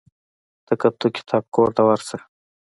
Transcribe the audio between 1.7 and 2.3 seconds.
ته ورسه.